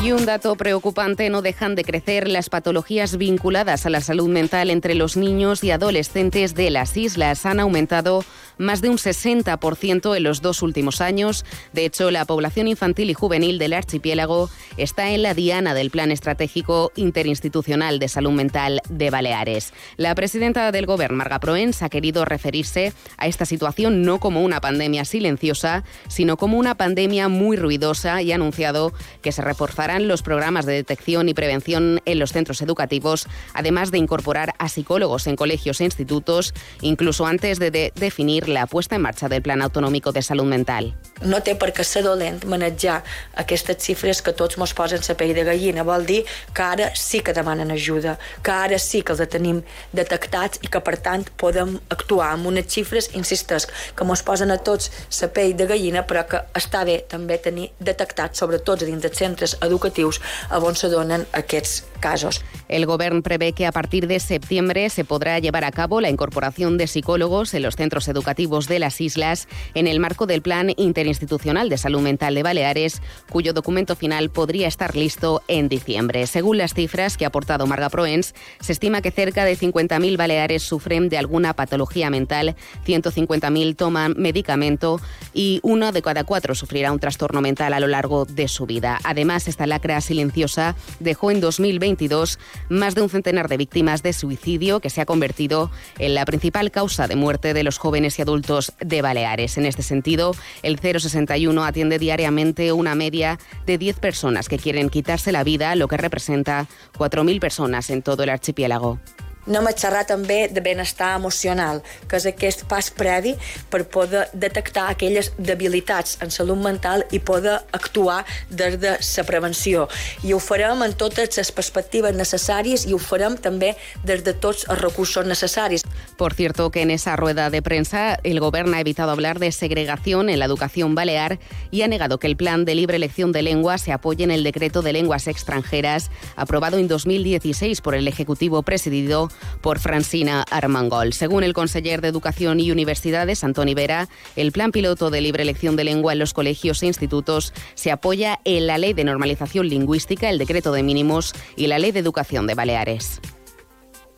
Y 0.04 0.12
un 0.12 0.26
dato 0.26 0.54
preocupante, 0.58 1.30
no 1.30 1.42
dejan 1.42 1.76
de 1.76 1.86
crecer 1.86 2.28
las 2.28 2.50
patologías 2.50 3.16
vinculadas 3.16 3.86
a 3.86 3.90
la 3.90 4.02
salud 4.02 4.28
mental 4.28 4.70
entre 4.70 4.96
los 4.96 5.16
niños 5.16 5.64
y 5.64 5.72
adolescentes 5.72 6.56
de 6.56 6.72
las 6.72 6.98
islas. 6.98 7.46
Han 7.46 7.62
aumentado 7.62 8.26
más 8.58 8.82
de 8.82 8.90
un 8.90 8.98
60% 8.98 10.16
en 10.16 10.24
los 10.24 10.42
dos 10.42 10.62
últimos 10.62 11.02
años. 11.02 11.46
De 11.74 11.86
hecho, 11.86 12.12
la 12.12 12.26
población 12.26 12.68
infantil 12.68 13.10
y 13.10 13.14
juvenil 13.14 13.60
del 13.60 13.74
archipiélago 13.74 14.50
está 14.78 15.12
en 15.12 15.24
la 15.24 15.34
diana 15.34 15.74
del 15.74 15.90
Plan 15.90 16.12
Estratégico 16.12 16.92
Interinstitucional 16.96 18.00
de 18.00 18.08
Salud 18.08 18.32
Mental 18.32 18.82
de 18.90 19.10
Baleares. 19.10 19.74
La 19.98 20.16
presidenta 20.16 20.72
del 20.72 20.86
Gobierno, 20.86 21.18
Marga 21.18 21.40
Proens, 21.40 21.82
ha 21.82 21.90
querido 21.90 22.26
referirse 22.26 22.94
a 23.18 23.28
esta 23.28 23.46
situación 23.46 24.04
no 24.04 24.20
como 24.20 24.44
una 24.44 24.62
pandemia 24.62 25.06
silenciosa, 25.06 25.84
sino 26.08 26.38
como 26.38 26.58
una 26.58 26.76
pandemia 26.76 27.28
muy 27.30 27.58
ruidosa 27.58 28.22
y 28.22 28.32
ha 28.32 28.36
anunciado 28.36 28.94
que 29.22 29.32
se 29.32 29.42
reforzarán 29.42 30.08
los 30.08 30.22
programas 30.22 30.66
de 30.66 30.74
detección 30.74 31.30
y 31.30 31.34
prevención 31.34 32.02
en 32.06 32.20
los 32.20 32.32
centros 32.32 32.62
educativos, 32.62 33.28
además 33.54 33.92
de 33.92 33.98
incorporar 33.98 34.54
a 34.58 34.70
psicólogos 34.70 35.28
en 35.28 35.36
colegios 35.36 35.82
e 35.82 35.86
institutos, 35.86 36.54
incluso 36.82 37.26
antes 37.26 37.60
de, 37.60 37.72
de 37.72 37.94
definir 37.96 38.43
la 38.50 38.68
puesta 38.68 38.96
en 38.96 39.02
marcha 39.02 39.30
del 39.30 39.42
Plan 39.42 39.62
Autonómico 39.62 40.12
de 40.12 40.22
Salud 40.22 40.46
Mental. 40.46 40.96
No 41.22 41.40
té 41.42 41.54
per 41.56 41.70
què 41.72 41.86
ser 41.88 42.04
dolent 42.04 42.42
manejar 42.50 43.02
aquestes 43.40 43.78
xifres 43.80 44.22
que 44.22 44.34
tots 44.34 44.58
mos 44.60 44.74
posen 44.76 45.00
la 45.08 45.16
pell 45.16 45.34
de 45.36 45.46
gallina. 45.48 45.84
Vol 45.88 46.06
dir 46.06 46.24
que 46.54 46.62
ara 46.62 46.90
sí 46.96 47.22
que 47.22 47.34
demanen 47.34 47.72
ajuda, 47.72 48.18
que 48.44 48.52
ara 48.52 48.80
sí 48.80 49.02
que 49.02 49.14
els 49.14 49.24
tenim 49.30 49.62
detectats 49.94 50.60
i 50.62 50.68
que, 50.68 50.82
per 50.84 50.98
tant, 50.98 51.24
podem 51.38 51.78
actuar 51.90 52.34
amb 52.34 52.52
unes 52.52 52.68
xifres, 52.68 53.12
insistesc, 53.14 53.72
que 53.96 54.04
mos 54.04 54.24
posen 54.24 54.52
a 54.52 54.58
tots 54.58 54.92
la 55.22 55.32
pell 55.32 55.56
de 55.56 55.70
gallina, 55.70 56.04
però 56.04 56.26
que 56.28 56.44
està 56.60 56.84
bé 56.84 57.00
també 57.08 57.38
tenir 57.38 57.70
detectats, 57.80 58.40
sobretot 58.40 58.84
dins 58.84 59.02
dels 59.02 59.18
centres 59.18 59.58
educatius, 59.62 60.20
on 60.64 60.76
se 60.76 60.90
donen 60.90 61.26
aquests 61.34 61.84
casos. 62.00 62.42
El 62.68 62.86
Gobierno 62.86 63.22
prevé 63.22 63.54
que 63.54 63.66
a 63.66 63.72
partir 63.72 64.08
de 64.08 64.20
septiembre 64.20 64.90
se 64.90 65.06
podrá 65.06 65.40
llevar 65.40 65.64
a 65.64 65.72
cabo 65.72 66.02
la 66.02 66.10
incorporación 66.10 66.78
de 66.78 66.88
psicólogos 66.88 67.54
en 67.54 67.64
los 67.64 67.76
centros 67.76 68.08
educativos 68.08 68.33
de 68.34 68.80
las 68.80 69.00
islas 69.00 69.48
en 69.76 69.88
el 69.88 70.00
marco 70.00 70.26
del 70.26 70.42
Plan 70.42 70.72
Interinstitucional 70.76 71.70
de 71.70 71.78
Salud 71.78 72.02
Mental 72.02 72.34
de 72.34 72.44
Baleares, 72.44 73.02
cuyo 73.30 73.54
documento 73.54 73.96
final 73.96 74.32
podría 74.32 74.68
estar 74.68 74.96
listo 74.96 75.44
en 75.48 75.70
diciembre. 75.70 76.26
Según 76.26 76.58
las 76.58 76.74
cifras 76.74 77.16
que 77.16 77.26
ha 77.26 77.28
aportado 77.28 77.68
Marga 77.68 77.90
Proens, 77.90 78.34
se 78.60 78.72
estima 78.74 79.02
que 79.02 79.12
cerca 79.12 79.46
de 79.46 79.56
50.000 79.56 80.18
baleares 80.18 80.64
sufren 80.64 81.10
de 81.10 81.18
alguna 81.18 81.54
patología 81.54 82.10
mental, 82.10 82.56
150.000 82.86 83.76
toman 83.76 84.16
medicamento 84.18 85.00
y 85.34 85.60
uno 85.62 85.92
de 85.92 86.02
cada 86.02 86.24
cuatro 86.24 86.56
sufrirá 86.56 86.92
un 86.92 87.00
trastorno 87.00 87.40
mental 87.40 87.74
a 87.74 87.80
lo 87.80 87.88
largo 87.88 88.26
de 88.26 88.48
su 88.48 88.66
vida. 88.66 89.00
Además, 89.04 89.48
esta 89.48 89.68
lacra 89.68 90.02
silenciosa 90.02 90.76
dejó 91.00 91.30
en 91.30 91.40
2022 91.40 92.40
más 92.70 92.96
de 92.96 93.04
un 93.04 93.10
centenar 93.10 93.48
de 93.48 93.58
víctimas 93.58 94.02
de 94.02 94.12
suicidio 94.12 94.80
que 94.80 94.90
se 94.90 95.02
ha 95.02 95.06
convertido 95.06 95.72
en 96.00 96.16
la 96.16 96.26
principal 96.26 96.72
causa 96.72 97.08
de 97.08 97.16
muerte 97.16 97.54
de 97.54 97.64
los 97.64 97.78
jóvenes 97.78 98.18
y 98.20 98.23
adultos 98.24 98.74
de 98.80 99.02
Baleares. 99.02 99.58
En 99.58 99.66
este 99.66 99.84
sentido, 99.84 100.36
el 100.64 100.80
061 100.80 101.64
atiende 101.64 102.00
diariamente 102.00 102.74
una 102.74 102.96
media 102.96 103.38
de 103.66 103.78
10 103.78 104.00
personas 104.00 104.50
que 104.50 104.58
quieren 104.58 104.90
quitarse 104.90 105.32
la 105.32 105.44
vida, 105.44 105.76
lo 105.76 105.88
que 105.88 105.98
representa 105.98 106.68
4.000 106.98 107.40
personas 107.40 107.90
en 107.90 108.02
todo 108.02 108.24
el 108.24 108.30
archipiélago. 108.30 109.00
Anem 109.44 109.68
a 109.68 109.74
xerrar 109.76 110.06
també 110.08 110.48
de 110.48 110.62
benestar 110.64 111.18
emocional, 111.18 111.82
que 112.08 112.16
és 112.16 112.26
aquest 112.30 112.64
pas 112.72 112.88
previ 112.96 113.34
per 113.72 113.82
poder 113.92 114.22
detectar 114.32 114.86
aquelles 114.88 115.34
debilitats 115.36 116.16
en 116.24 116.32
salut 116.32 116.62
mental 116.64 117.04
i 117.12 117.20
poder 117.20 117.58
actuar 117.76 118.22
des 118.50 118.80
de 118.80 118.96
la 118.96 119.26
prevenció. 119.28 119.90
I 120.24 120.32
ho 120.32 120.40
farem 120.40 120.86
en 120.88 120.96
totes 120.96 121.36
les 121.36 121.52
perspectives 121.52 122.16
necessàries 122.16 122.88
i 122.88 122.96
ho 122.96 123.02
farem 123.04 123.36
també 123.36 123.74
des 124.06 124.24
de 124.24 124.34
tots 124.34 124.64
els 124.70 124.80
recursos 124.80 125.28
necessaris. 125.28 125.84
Por 126.18 126.34
cierto, 126.34 126.70
que 126.70 126.82
en 126.82 126.92
esa 126.92 127.16
rueda 127.16 127.50
de 127.50 127.62
prensa 127.62 128.20
el 128.24 128.40
Gobierno 128.40 128.76
ha 128.76 128.80
evitado 128.80 129.12
hablar 129.12 129.40
de 129.40 129.52
segregación 129.52 130.30
en 130.30 130.40
la 130.40 130.46
educación 130.46 130.96
balear 130.96 131.40
y 131.72 131.82
ha 131.82 131.88
negado 131.88 132.20
que 132.20 132.28
el 132.28 132.38
plan 132.38 132.66
de 132.66 132.76
libre 132.76 132.98
elección 132.98 133.32
de 133.32 133.42
lengua 133.42 133.78
se 133.78 133.92
apoye 133.92 134.24
en 134.24 134.32
el 134.32 134.44
decreto 134.44 134.82
de 134.82 134.94
lenguas 134.94 135.28
extranjeras 135.28 136.12
aprobado 136.36 136.78
en 136.78 136.88
2016 136.88 137.82
por 137.82 137.96
el 137.96 138.08
Ejecutivo 138.08 138.62
presidido 138.64 139.30
por 139.62 139.80
Francina 139.80 140.46
Armangol. 140.52 141.14
Según 141.14 141.44
el 141.44 141.54
conseller 141.54 142.02
de 142.02 142.10
Educación 142.10 142.60
y 142.60 142.72
Universidades, 142.72 143.44
Antoni 143.44 143.74
Vera, 143.74 144.08
el 144.36 144.52
plan 144.52 144.72
piloto 144.72 145.10
de 145.10 145.22
libre 145.22 145.44
elección 145.44 145.76
de 145.76 145.84
lengua 145.84 146.14
en 146.14 146.20
los 146.20 146.34
colegios 146.34 146.84
e 146.84 146.88
institutos 146.88 147.54
se 147.74 147.92
apoya 147.92 148.40
en 148.44 148.68
la 148.68 148.78
Ley 148.78 148.94
de 148.94 149.04
Normalización 149.04 149.68
Lingüística, 149.68 150.30
el 150.30 150.38
Decreto 150.38 150.72
de 150.72 150.84
Mínimos 150.84 151.34
y 151.56 151.68
la 151.68 151.80
Ley 151.80 151.92
de 151.92 152.00
Educación 152.00 152.48
de 152.48 152.56
Baleares. 152.56 153.20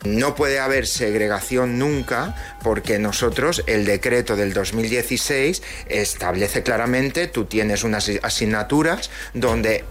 No 0.04 0.34
puede 0.34 0.60
haber 0.60 0.86
segregación 0.86 1.78
nunca 1.78 2.36
porque 2.62 2.98
nosotros, 2.98 3.64
el 3.66 3.84
decreto 3.84 4.36
del 4.36 4.52
2016 4.52 5.62
establece 5.88 6.62
claramente, 6.62 7.26
tú 7.26 7.46
tienes 7.46 7.82
unas 7.82 8.10
asignaturas 8.22 9.10
donde 9.34 9.84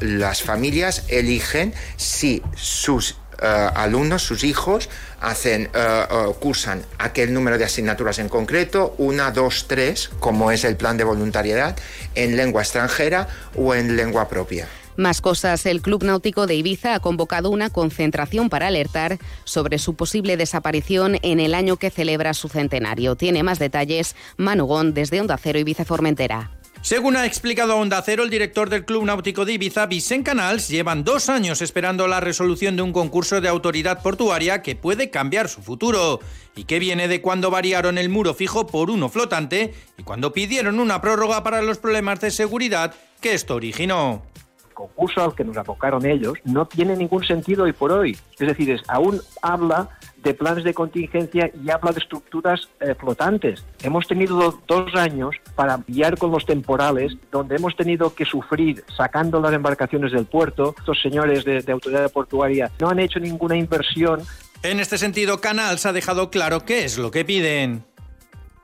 las 0.00 0.42
familias 0.42 1.04
eligen 1.08 1.74
si 1.96 2.42
sus 2.56 3.12
uh, 3.12 3.46
alumnos, 3.74 4.22
sus 4.22 4.42
hijos, 4.42 4.88
hacen, 5.20 5.70
uh, 5.74 6.32
cursan 6.34 6.82
aquel 6.98 7.32
número 7.32 7.58
de 7.58 7.64
asignaturas 7.64 8.18
en 8.18 8.28
concreto, 8.28 8.94
una, 8.98 9.30
dos, 9.30 9.66
tres, 9.68 10.10
como 10.18 10.50
es 10.50 10.64
el 10.64 10.76
plan 10.76 10.96
de 10.96 11.04
voluntariedad, 11.04 11.76
en 12.14 12.36
lengua 12.36 12.62
extranjera 12.62 13.28
o 13.54 13.74
en 13.74 13.96
lengua 13.96 14.28
propia. 14.28 14.66
Más 14.96 15.20
cosas, 15.20 15.64
el 15.66 15.80
Club 15.80 16.04
Náutico 16.04 16.46
de 16.46 16.54
Ibiza 16.54 16.94
ha 16.94 17.00
convocado 17.00 17.50
una 17.50 17.70
concentración 17.70 18.50
para 18.50 18.66
alertar 18.66 19.18
sobre 19.44 19.78
su 19.78 19.94
posible 19.94 20.36
desaparición 20.36 21.18
en 21.22 21.40
el 21.40 21.54
año 21.54 21.76
que 21.76 21.90
celebra 21.90 22.34
su 22.34 22.48
centenario. 22.48 23.16
Tiene 23.16 23.42
más 23.42 23.58
detalles 23.58 24.14
Manugón 24.36 24.92
desde 24.92 25.20
Onda 25.20 25.38
Cero 25.38 25.58
Ibiza 25.58 25.84
Formentera. 25.84 26.50
Según 26.82 27.16
ha 27.16 27.26
explicado 27.26 27.74
a 27.74 27.76
Onda 27.76 28.02
Cero 28.04 28.24
el 28.24 28.30
director 28.30 28.68
del 28.68 28.84
Club 28.84 29.04
Náutico 29.04 29.44
de 29.44 29.52
Ibiza, 29.52 29.86
Vicent 29.86 30.26
Canals, 30.26 30.66
llevan 30.66 31.04
dos 31.04 31.28
años 31.28 31.62
esperando 31.62 32.08
la 32.08 32.18
resolución 32.18 32.74
de 32.74 32.82
un 32.82 32.92
concurso 32.92 33.40
de 33.40 33.48
autoridad 33.48 34.02
portuaria 34.02 34.62
que 34.62 34.74
puede 34.74 35.08
cambiar 35.08 35.48
su 35.48 35.62
futuro 35.62 36.18
y 36.56 36.64
que 36.64 36.80
viene 36.80 37.06
de 37.06 37.22
cuando 37.22 37.52
variaron 37.52 37.98
el 37.98 38.08
muro 38.08 38.34
fijo 38.34 38.66
por 38.66 38.90
uno 38.90 39.08
flotante 39.08 39.74
y 39.96 40.02
cuando 40.02 40.32
pidieron 40.32 40.80
una 40.80 41.00
prórroga 41.00 41.44
para 41.44 41.62
los 41.62 41.78
problemas 41.78 42.20
de 42.20 42.32
seguridad 42.32 42.96
que 43.20 43.34
esto 43.34 43.54
originó 43.54 44.24
concurso 44.72 45.22
al 45.22 45.34
que 45.34 45.44
nos 45.44 45.56
abocaron 45.56 46.06
ellos 46.06 46.34
no 46.44 46.66
tiene 46.66 46.96
ningún 46.96 47.24
sentido 47.24 47.64
hoy 47.64 47.72
por 47.72 47.92
hoy. 47.92 48.16
Es 48.38 48.48
decir, 48.48 48.70
es, 48.70 48.82
aún 48.88 49.20
habla 49.40 49.88
de 50.22 50.34
planes 50.34 50.64
de 50.64 50.74
contingencia 50.74 51.50
y 51.62 51.70
habla 51.70 51.92
de 51.92 52.00
estructuras 52.00 52.68
eh, 52.80 52.94
flotantes. 52.94 53.64
Hemos 53.82 54.06
tenido 54.06 54.36
do, 54.36 54.60
dos 54.66 54.94
años 54.94 55.34
para 55.54 55.78
guiar 55.86 56.16
con 56.16 56.30
los 56.30 56.46
temporales, 56.46 57.16
donde 57.30 57.56
hemos 57.56 57.76
tenido 57.76 58.14
que 58.14 58.24
sufrir 58.24 58.84
sacando 58.96 59.40
las 59.40 59.52
embarcaciones 59.52 60.12
del 60.12 60.26
puerto. 60.26 60.74
Estos 60.78 61.00
señores 61.00 61.44
de, 61.44 61.60
de 61.60 61.72
autoridad 61.72 62.10
portuaria 62.12 62.70
no 62.80 62.88
han 62.88 63.00
hecho 63.00 63.18
ninguna 63.18 63.56
inversión. 63.56 64.22
En 64.62 64.78
este 64.78 64.96
sentido, 64.96 65.40
Canals 65.40 65.86
ha 65.86 65.92
dejado 65.92 66.30
claro 66.30 66.64
qué 66.64 66.84
es 66.84 66.96
lo 66.98 67.10
que 67.10 67.24
piden 67.24 67.84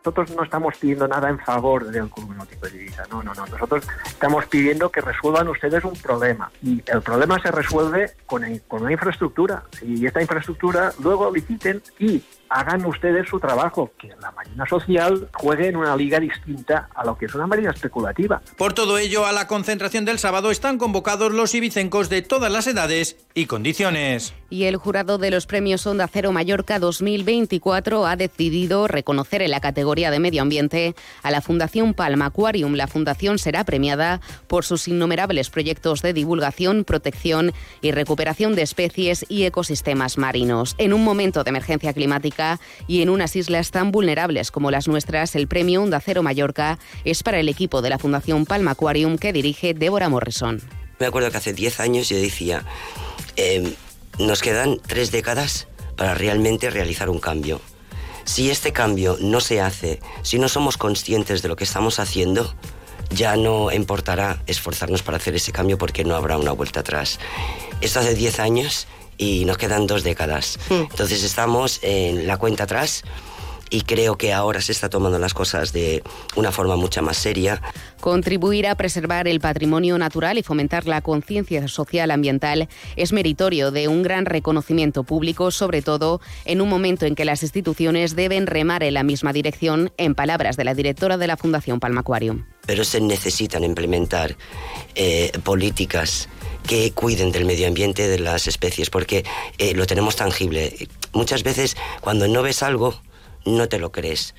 nosotros 0.04 0.30
no 0.36 0.44
estamos 0.44 0.76
pidiendo 0.76 1.08
nada 1.08 1.28
en 1.28 1.38
favor 1.38 1.84
del 1.90 2.08
Club 2.08 2.34
Náutico 2.34 2.66
de 2.68 2.76
Ibiza, 2.76 3.04
no, 3.10 3.22
no, 3.22 3.34
no. 3.34 3.46
Nosotros 3.46 3.86
estamos 4.06 4.46
pidiendo 4.46 4.90
que 4.90 5.00
resuelvan 5.00 5.48
ustedes 5.48 5.84
un 5.84 5.94
problema 5.94 6.50
y 6.62 6.82
el 6.86 7.02
problema 7.02 7.38
se 7.40 7.50
resuelve 7.50 8.12
con, 8.26 8.44
con 8.68 8.82
una 8.82 8.92
infraestructura 8.92 9.64
y 9.82 10.06
esta 10.06 10.22
infraestructura 10.22 10.92
luego 11.02 11.30
liciten 11.30 11.82
y 11.98 12.22
hagan 12.50 12.84
ustedes 12.84 13.28
su 13.28 13.38
trabajo, 13.38 13.90
que 13.98 14.08
la 14.20 14.30
marina 14.32 14.66
social 14.66 15.28
juegue 15.34 15.68
en 15.68 15.76
una 15.76 15.96
liga 15.96 16.20
distinta 16.20 16.88
a 16.94 17.04
lo 17.04 17.16
que 17.16 17.26
es 17.26 17.34
una 17.34 17.46
marina 17.46 17.70
especulativa. 17.70 18.40
Por 18.56 18.72
todo 18.72 18.98
ello, 18.98 19.26
a 19.26 19.32
la 19.32 19.46
concentración 19.46 20.04
del 20.04 20.18
sábado 20.18 20.50
están 20.50 20.78
convocados 20.78 21.32
los 21.32 21.54
ibicencos 21.54 22.08
de 22.08 22.22
todas 22.22 22.50
las 22.50 22.66
edades 22.66 23.16
y 23.34 23.46
condiciones. 23.46 24.34
Y 24.50 24.64
el 24.64 24.76
jurado 24.76 25.18
de 25.18 25.30
los 25.30 25.46
premios 25.46 25.86
Onda 25.86 26.08
Cero 26.10 26.32
Mallorca 26.32 26.78
2024 26.78 28.06
ha 28.06 28.16
decidido 28.16 28.88
reconocer 28.88 29.42
en 29.42 29.50
la 29.50 29.60
categoría 29.60 30.10
de 30.10 30.20
medio 30.20 30.42
ambiente 30.42 30.94
a 31.22 31.30
la 31.30 31.42
Fundación 31.42 31.92
Palma 31.92 32.26
Aquarium. 32.26 32.74
La 32.74 32.86
fundación 32.86 33.38
será 33.38 33.64
premiada 33.64 34.20
por 34.46 34.64
sus 34.64 34.88
innumerables 34.88 35.50
proyectos 35.50 36.00
de 36.02 36.14
divulgación, 36.14 36.84
protección 36.84 37.52
y 37.82 37.90
recuperación 37.90 38.54
de 38.54 38.62
especies 38.62 39.26
y 39.28 39.44
ecosistemas 39.44 40.16
marinos. 40.16 40.74
En 40.78 40.92
un 40.92 41.04
momento 41.04 41.44
de 41.44 41.50
emergencia 41.50 41.92
climática, 41.92 42.37
y 42.86 43.02
en 43.02 43.10
unas 43.10 43.34
islas 43.34 43.70
tan 43.70 43.90
vulnerables 43.90 44.50
como 44.50 44.70
las 44.70 44.86
nuestras, 44.86 45.34
el 45.34 45.48
premio 45.48 45.82
Onda 45.82 46.00
Cero 46.00 46.22
Mallorca 46.22 46.78
es 47.04 47.22
para 47.22 47.40
el 47.40 47.48
equipo 47.48 47.82
de 47.82 47.90
la 47.90 47.98
Fundación 47.98 48.46
Palma 48.46 48.72
Aquarium 48.72 49.18
que 49.18 49.32
dirige 49.32 49.74
Débora 49.74 50.08
Morrison. 50.08 50.62
Me 51.00 51.06
acuerdo 51.06 51.30
que 51.30 51.36
hace 51.36 51.52
10 51.52 51.80
años 51.80 52.08
yo 52.08 52.16
decía, 52.16 52.64
eh, 53.36 53.74
nos 54.18 54.40
quedan 54.40 54.78
tres 54.86 55.10
décadas 55.10 55.66
para 55.96 56.14
realmente 56.14 56.70
realizar 56.70 57.10
un 57.10 57.18
cambio. 57.18 57.60
Si 58.24 58.50
este 58.50 58.72
cambio 58.72 59.16
no 59.20 59.40
se 59.40 59.60
hace, 59.60 60.00
si 60.22 60.38
no 60.38 60.48
somos 60.48 60.76
conscientes 60.76 61.42
de 61.42 61.48
lo 61.48 61.56
que 61.56 61.64
estamos 61.64 61.98
haciendo, 61.98 62.54
ya 63.10 63.36
no 63.36 63.72
importará 63.72 64.42
esforzarnos 64.46 65.02
para 65.02 65.16
hacer 65.16 65.34
ese 65.34 65.50
cambio 65.50 65.78
porque 65.78 66.04
no 66.04 66.14
habrá 66.14 66.36
una 66.36 66.52
vuelta 66.52 66.80
atrás. 66.80 67.18
Esto 67.80 68.00
hace 68.00 68.14
10 68.14 68.38
años 68.40 68.86
y 69.18 69.44
nos 69.44 69.58
quedan 69.58 69.86
dos 69.86 70.04
décadas. 70.04 70.58
Entonces 70.70 71.22
estamos 71.24 71.80
en 71.82 72.26
la 72.26 72.38
cuenta 72.38 72.64
atrás 72.64 73.02
y 73.70 73.82
creo 73.82 74.16
que 74.16 74.32
ahora 74.32 74.60
se 74.60 74.72
está 74.72 74.88
tomando 74.88 75.18
las 75.18 75.34
cosas 75.34 75.72
de 75.72 76.02
una 76.36 76.52
forma 76.52 76.76
mucho 76.76 77.02
más 77.02 77.16
seria. 77.16 77.60
Contribuir 78.00 78.66
a 78.66 78.74
preservar 78.76 79.28
el 79.28 79.40
patrimonio 79.40 79.98
natural 79.98 80.38
y 80.38 80.42
fomentar 80.42 80.86
la 80.86 81.00
conciencia 81.00 81.66
social 81.68 82.10
ambiental 82.10 82.68
es 82.96 83.12
meritorio 83.12 83.70
de 83.70 83.88
un 83.88 84.02
gran 84.02 84.24
reconocimiento 84.24 85.04
público, 85.04 85.50
sobre 85.50 85.82
todo 85.82 86.20
en 86.44 86.60
un 86.60 86.68
momento 86.68 87.06
en 87.06 87.14
que 87.14 87.24
las 87.24 87.42
instituciones 87.42 88.16
deben 88.16 88.46
remar 88.46 88.82
en 88.82 88.94
la 88.94 89.02
misma 89.02 89.32
dirección, 89.32 89.92
en 89.96 90.14
palabras 90.14 90.56
de 90.56 90.64
la 90.64 90.74
directora 90.74 91.16
de 91.16 91.26
la 91.26 91.36
Fundación 91.36 91.80
Palma 91.80 92.00
Aquarium. 92.00 92.44
Pero 92.66 92.84
se 92.84 93.00
necesitan 93.00 93.64
implementar 93.64 94.36
eh, 94.94 95.32
políticas 95.42 96.28
que 96.68 96.92
cuiden 96.92 97.32
del 97.32 97.46
medio 97.46 97.66
ambiente, 97.66 98.06
de 98.06 98.18
las 98.18 98.46
especies, 98.46 98.90
porque 98.90 99.24
eh, 99.56 99.74
lo 99.74 99.86
tenemos 99.86 100.16
tangible. 100.16 100.88
Muchas 101.12 101.42
veces 101.42 101.76
cuando 102.02 102.28
no 102.28 102.42
ves 102.42 102.62
algo, 102.62 103.00
no 103.46 103.68
te 103.68 103.78
lo 103.78 103.90
crees. 103.90 104.34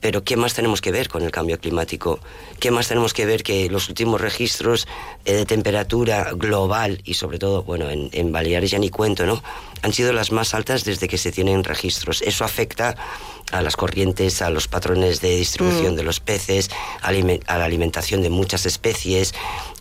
Pero 0.00 0.24
¿qué 0.24 0.36
más 0.36 0.54
tenemos 0.54 0.80
que 0.80 0.90
ver 0.90 1.08
con 1.08 1.22
el 1.22 1.30
cambio 1.30 1.58
climático? 1.58 2.20
¿Qué 2.58 2.70
más 2.70 2.88
tenemos 2.88 3.12
que 3.12 3.26
ver 3.26 3.42
que 3.42 3.68
los 3.68 3.88
últimos 3.88 4.20
registros 4.20 4.88
eh, 5.24 5.34
de 5.34 5.46
temperatura 5.46 6.32
global 6.34 7.00
y 7.04 7.14
sobre 7.14 7.38
todo, 7.38 7.62
bueno, 7.62 7.90
en, 7.90 8.08
en, 8.12 8.32
Baleares 8.32 8.70
ya 8.70 8.78
ni 8.78 8.90
cuento, 8.90 9.26
¿no? 9.26 9.42
Han 9.82 9.92
sido 9.92 10.12
las 10.12 10.32
más 10.32 10.54
altas 10.54 10.84
desde 10.84 11.08
que 11.08 11.18
se 11.18 11.32
tienen 11.32 11.64
registros. 11.64 12.22
Eso 12.22 12.44
afecta 12.44 12.96
a 13.52 13.62
las 13.62 13.76
corrientes, 13.76 14.42
a 14.42 14.50
los 14.50 14.68
patrones 14.68 15.20
de 15.20 15.36
distribución 15.36 15.94
mm. 15.94 15.96
de 15.96 16.02
los 16.02 16.20
peces, 16.20 16.70
a 17.02 17.12
la 17.12 17.64
alimentación 17.64 18.22
de 18.22 18.30
muchas 18.30 18.66
especies, 18.66 19.34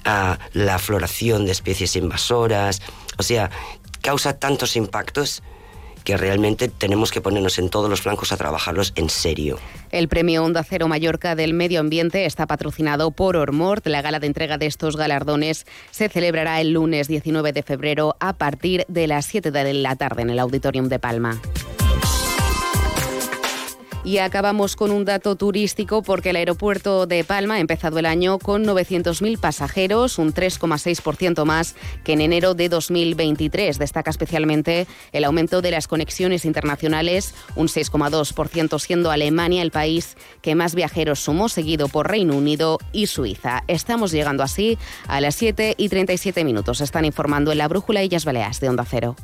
a 0.05 0.39
la 0.53 0.79
floración 0.79 1.45
de 1.45 1.51
especies 1.51 1.95
invasoras. 1.95 2.81
O 3.17 3.23
sea, 3.23 3.51
causa 4.01 4.39
tantos 4.39 4.75
impactos 4.75 5.43
que 6.09 6.17
realmente 6.17 6.69
tenemos 6.69 7.11
que 7.11 7.21
ponernos 7.21 7.59
en 7.59 7.69
todos 7.69 7.87
los 7.87 8.01
flancos 8.01 8.31
a 8.31 8.37
trabajarlos 8.37 8.93
en 8.95 9.11
serio. 9.11 9.59
El 9.91 10.07
premio 10.07 10.43
Onda 10.43 10.63
Cero 10.63 10.87
Mallorca 10.87 11.35
del 11.35 11.53
Medio 11.53 11.79
Ambiente 11.79 12.25
está 12.25 12.47
patrocinado 12.47 13.11
por 13.11 13.37
Ormort. 13.37 13.85
La 13.85 14.01
gala 14.01 14.19
de 14.19 14.25
entrega 14.25 14.57
de 14.57 14.65
estos 14.65 14.97
galardones 14.97 15.67
se 15.91 16.09
celebrará 16.09 16.61
el 16.61 16.71
lunes 16.71 17.07
19 17.07 17.53
de 17.53 17.61
febrero 17.61 18.15
a 18.19 18.33
partir 18.33 18.85
de 18.87 19.05
las 19.05 19.27
7 19.27 19.51
de 19.51 19.71
la 19.75 19.97
tarde 19.97 20.23
en 20.23 20.31
el 20.31 20.39
Auditorium 20.39 20.89
de 20.89 20.97
Palma. 20.97 21.39
Y 24.09 24.17
acabamos 24.17 24.75
con 24.75 24.89
un 24.89 25.05
dato 25.05 25.35
turístico 25.35 26.01
porque 26.01 26.31
el 26.31 26.37
aeropuerto 26.37 27.05
de 27.05 27.23
Palma 27.23 27.53
ha 27.53 27.59
empezado 27.59 27.99
el 27.99 28.07
año 28.07 28.39
con 28.39 28.65
900.000 28.65 29.37
pasajeros, 29.37 30.17
un 30.17 30.33
3,6% 30.33 31.45
más 31.45 31.75
que 32.03 32.13
en 32.13 32.21
enero 32.21 32.55
de 32.55 32.69
2023. 32.69 33.77
Destaca 33.77 34.09
especialmente 34.09 34.87
el 35.11 35.25
aumento 35.25 35.61
de 35.61 35.69
las 35.69 35.87
conexiones 35.87 36.43
internacionales, 36.43 37.35
un 37.55 37.67
6,2%, 37.67 38.79
siendo 38.79 39.11
Alemania 39.11 39.61
el 39.61 39.69
país 39.69 40.17
que 40.41 40.55
más 40.55 40.73
viajeros 40.73 41.19
sumó, 41.19 41.47
seguido 41.47 41.87
por 41.87 42.09
Reino 42.09 42.35
Unido 42.35 42.79
y 42.91 43.05
Suiza. 43.05 43.63
Estamos 43.67 44.11
llegando 44.11 44.41
así 44.41 44.79
a 45.07 45.21
las 45.21 45.35
7 45.35 45.75
y 45.77 45.87
37 45.87 46.43
minutos. 46.43 46.81
Están 46.81 47.05
informando 47.05 47.51
en 47.51 47.59
la 47.59 47.67
Brújula 47.67 48.01
Illas 48.01 48.25
Baleares 48.25 48.59
de 48.59 48.69
Onda 48.69 48.85
Cero. 48.89 49.15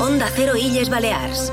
Onda 0.00 0.28
Cero 0.32 0.54
Illes 0.56 0.88
Balears. 0.88 1.52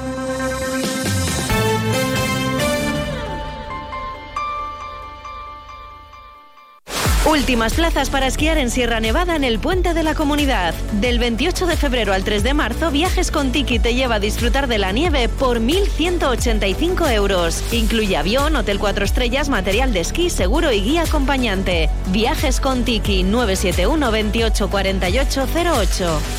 Últimas 7.30 7.76
plazas 7.76 8.10
para 8.10 8.26
esquiar 8.26 8.58
en 8.58 8.72
Sierra 8.72 9.00
Nevada 9.00 9.36
en 9.36 9.44
el 9.44 9.60
Puente 9.60 9.94
de 9.94 10.02
la 10.02 10.16
Comunidad. 10.16 10.74
Del 10.94 11.20
28 11.20 11.68
de 11.68 11.78
febrero 11.78 12.12
al 12.12 12.24
3 12.24 12.42
de 12.42 12.56
marzo, 12.56 12.90
Viajes 12.90 13.30
con 13.30 13.52
Tiki 13.52 13.78
te 13.78 13.94
lleva 13.94 14.16
a 14.16 14.20
disfrutar 14.20 14.66
de 14.68 14.80
la 14.80 14.92
nieve 14.92 15.30
por 15.30 15.60
1.185 15.60 17.12
euros. 17.14 17.64
Incluye 17.72 18.18
avión, 18.18 18.56
hotel 18.56 18.80
4 18.80 19.06
estrellas, 19.06 19.48
material 19.48 19.94
de 19.94 20.00
esquí, 20.00 20.32
seguro 20.32 20.72
y 20.72 20.82
guía 20.82 21.04
acompañante. 21.04 21.92
Viajes 22.08 22.60
con 22.60 22.84
Tiki 22.84 23.22
971 23.22 24.10
28 24.10 24.70
48 24.72 25.48
08. 25.54 26.39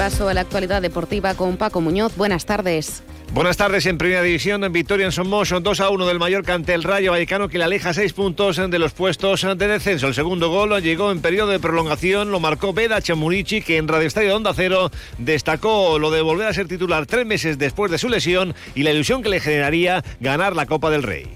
Repaso 0.00 0.30
a 0.30 0.32
la 0.32 0.40
actualidad 0.40 0.80
deportiva 0.80 1.34
con 1.34 1.58
Paco 1.58 1.82
Muñoz. 1.82 2.16
Buenas 2.16 2.46
tardes. 2.46 3.02
Buenas 3.34 3.58
tardes 3.58 3.84
en 3.84 3.98
Primera 3.98 4.22
División. 4.22 4.64
En 4.64 4.72
victoria 4.72 5.04
en 5.04 5.12
Somos 5.12 5.50
2 5.50 5.80
a 5.80 5.90
1 5.90 6.06
del 6.06 6.18
Mallorca 6.18 6.54
ante 6.54 6.72
el 6.72 6.84
Rayo 6.84 7.10
Vallecano 7.10 7.50
que 7.50 7.58
le 7.58 7.64
aleja 7.64 7.92
seis 7.92 8.14
puntos 8.14 8.56
de 8.56 8.78
los 8.78 8.94
puestos 8.94 9.42
de 9.42 9.68
descenso. 9.68 10.06
El 10.06 10.14
segundo 10.14 10.48
gol 10.48 10.80
llegó 10.80 11.12
en 11.12 11.20
periodo 11.20 11.50
de 11.50 11.60
prolongación, 11.60 12.30
lo 12.30 12.40
marcó 12.40 12.72
Beda 12.72 13.02
Chamurici 13.02 13.60
que 13.60 13.76
en 13.76 13.88
Radio 13.88 14.06
Estadio 14.06 14.34
Onda 14.34 14.54
Cero 14.54 14.90
destacó 15.18 15.98
lo 15.98 16.10
de 16.10 16.22
volver 16.22 16.48
a 16.48 16.54
ser 16.54 16.66
titular 16.66 17.04
tres 17.04 17.26
meses 17.26 17.58
después 17.58 17.90
de 17.90 17.98
su 17.98 18.08
lesión 18.08 18.54
y 18.74 18.84
la 18.84 18.92
ilusión 18.92 19.22
que 19.22 19.28
le 19.28 19.38
generaría 19.38 20.02
ganar 20.18 20.56
la 20.56 20.64
Copa 20.64 20.88
del 20.88 21.02
Rey 21.02 21.28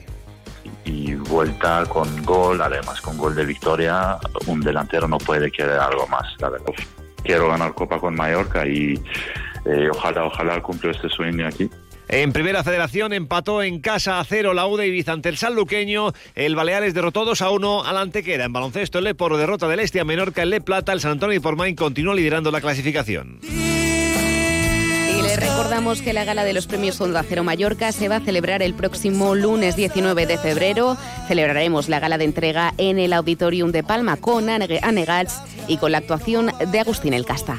y 0.86 1.14
vuelta 1.14 1.84
con 1.86 2.24
gol, 2.24 2.62
además 2.62 3.00
con 3.02 3.18
gol 3.18 3.34
de 3.34 3.44
victoria, 3.44 4.18
un 4.46 4.60
delantero 4.60 5.06
no 5.06 5.18
puede 5.18 5.50
querer 5.50 5.78
algo 5.78 6.06
más, 6.06 6.24
la 6.38 6.48
verdad 6.48 6.72
quiero 7.24 7.48
ganar 7.48 7.74
Copa 7.74 7.98
con 7.98 8.14
Mallorca 8.14 8.66
y 8.66 8.94
eh, 9.64 9.88
ojalá, 9.90 10.24
ojalá 10.24 10.60
cumplo 10.62 10.90
este 10.90 11.08
sueño 11.08 11.46
aquí. 11.46 11.68
En 12.06 12.32
primera 12.32 12.62
federación 12.62 13.14
empató 13.14 13.62
en 13.62 13.80
casa 13.80 14.20
a 14.20 14.24
cero 14.24 14.52
la 14.52 14.66
UDA 14.66 14.84
Ibiza 14.84 15.12
ante 15.12 15.30
el 15.30 15.38
Sanluqueño. 15.38 16.12
El 16.34 16.54
Baleares 16.54 16.92
derrotó 16.92 17.24
2 17.24 17.40
a 17.40 17.50
1 17.50 17.84
al 17.84 17.96
Antequera. 17.96 18.44
En 18.44 18.52
baloncesto, 18.52 18.98
el 18.98 19.04
Le 19.04 19.14
por 19.14 19.36
derrota 19.36 19.68
del 19.68 19.80
Este 19.80 20.00
a 20.00 20.04
Menorca. 20.04 20.42
El 20.42 20.50
Le 20.50 20.60
Plata, 20.60 20.92
el 20.92 21.00
San 21.00 21.12
Antonio 21.12 21.34
y 21.34 21.40
Pormain 21.40 21.74
continúa 21.74 22.14
liderando 22.14 22.50
la 22.50 22.60
clasificación. 22.60 23.40
Le 25.34 25.40
recordamos 25.40 26.00
que 26.00 26.12
la 26.12 26.24
gala 26.24 26.44
de 26.44 26.52
los 26.52 26.68
premios 26.68 27.00
Onda 27.00 27.24
Cero 27.28 27.42
Mallorca 27.42 27.90
se 27.90 28.08
va 28.08 28.16
a 28.16 28.20
celebrar 28.20 28.62
el 28.62 28.72
próximo 28.72 29.34
lunes 29.34 29.74
19 29.74 30.26
de 30.26 30.38
febrero. 30.38 30.96
Celebraremos 31.26 31.88
la 31.88 31.98
gala 31.98 32.18
de 32.18 32.24
entrega 32.24 32.72
en 32.78 33.00
el 33.00 33.12
Auditorium 33.12 33.72
de 33.72 33.82
Palma 33.82 34.16
con 34.16 34.48
Anegats 34.48 35.40
y 35.66 35.78
con 35.78 35.90
la 35.90 35.98
actuación 35.98 36.52
de 36.70 36.78
Agustín 36.78 37.14
El 37.14 37.26
Casta. 37.26 37.58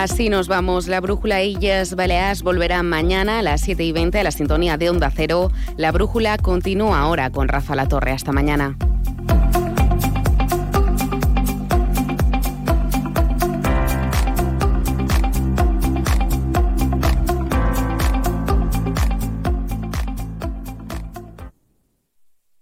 Así 0.00 0.30
nos 0.30 0.48
vamos. 0.48 0.88
La 0.88 1.02
brújula 1.02 1.42
Illas 1.42 1.94
Baleares 1.94 2.42
volverá 2.42 2.82
mañana 2.82 3.40
a 3.40 3.42
las 3.42 3.60
7 3.60 3.84
y 3.84 3.92
20 3.92 4.20
a 4.20 4.22
la 4.22 4.30
sintonía 4.30 4.78
de 4.78 4.88
Onda 4.88 5.12
Cero. 5.14 5.50
La 5.76 5.92
brújula 5.92 6.38
continúa 6.38 7.00
ahora 7.00 7.28
con 7.28 7.46
Rafa 7.46 7.76
La 7.76 7.86
Torre. 7.88 8.12
Hasta 8.12 8.32
mañana. 8.32 8.74